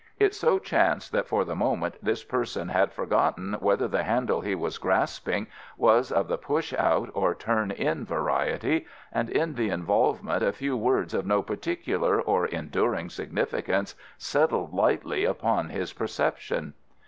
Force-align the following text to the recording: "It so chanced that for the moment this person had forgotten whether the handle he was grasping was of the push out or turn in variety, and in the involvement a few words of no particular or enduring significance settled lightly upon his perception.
"It 0.19 0.33
so 0.33 0.57
chanced 0.57 1.11
that 1.11 1.27
for 1.27 1.45
the 1.45 1.53
moment 1.55 1.99
this 2.03 2.23
person 2.23 2.69
had 2.69 2.91
forgotten 2.91 3.55
whether 3.59 3.87
the 3.87 4.01
handle 4.01 4.41
he 4.41 4.55
was 4.55 4.79
grasping 4.79 5.45
was 5.77 6.11
of 6.11 6.27
the 6.27 6.39
push 6.39 6.73
out 6.73 7.11
or 7.13 7.35
turn 7.35 7.69
in 7.69 8.03
variety, 8.03 8.87
and 9.13 9.29
in 9.29 9.53
the 9.53 9.69
involvement 9.69 10.41
a 10.41 10.53
few 10.53 10.75
words 10.75 11.13
of 11.13 11.27
no 11.27 11.43
particular 11.43 12.19
or 12.19 12.47
enduring 12.47 13.11
significance 13.11 13.93
settled 14.17 14.73
lightly 14.73 15.23
upon 15.23 15.69
his 15.69 15.93
perception. 15.93 16.73